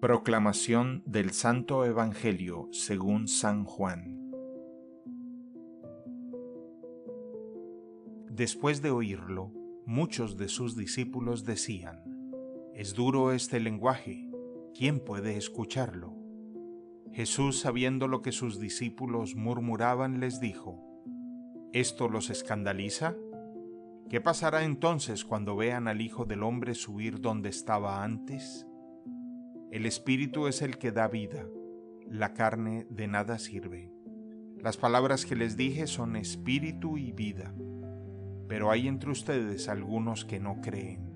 [0.00, 4.30] Proclamación del Santo Evangelio según San Juan
[8.30, 9.52] Después de oírlo,
[9.86, 12.04] muchos de sus discípulos decían,
[12.74, 14.30] Es duro este lenguaje,
[14.72, 16.14] ¿quién puede escucharlo?
[17.10, 20.80] Jesús, sabiendo lo que sus discípulos murmuraban, les dijo,
[21.72, 23.16] ¿Esto los escandaliza?
[24.08, 28.67] ¿Qué pasará entonces cuando vean al Hijo del Hombre subir donde estaba antes?
[29.70, 31.46] El Espíritu es el que da vida,
[32.08, 33.92] la carne de nada sirve.
[34.62, 37.54] Las palabras que les dije son espíritu y vida,
[38.48, 41.12] pero hay entre ustedes algunos que no creen.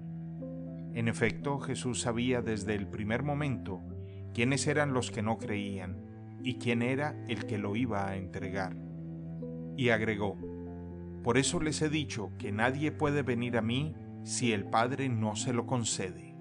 [0.92, 3.80] En efecto, Jesús sabía desde el primer momento
[4.34, 6.04] quiénes eran los que no creían
[6.42, 8.76] y quién era el que lo iba a entregar.
[9.78, 10.36] Y agregó,
[11.24, 13.94] Por eso les he dicho que nadie puede venir a mí
[14.24, 16.31] si el Padre no se lo concede.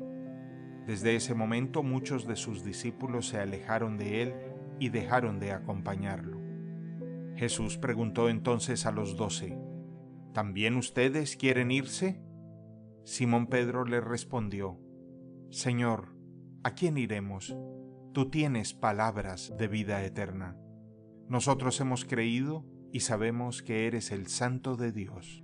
[0.88, 4.34] Desde ese momento muchos de sus discípulos se alejaron de él
[4.80, 6.40] y dejaron de acompañarlo.
[7.36, 9.58] Jesús preguntó entonces a los doce,
[10.34, 12.22] ¿También ustedes quieren irse?
[13.04, 14.80] Simón Pedro le respondió,
[15.50, 16.16] Señor,
[16.64, 17.56] ¿a quién iremos?
[18.14, 20.56] Tú tienes palabras de vida eterna.
[21.28, 25.44] Nosotros hemos creído y sabemos que eres el Santo de Dios.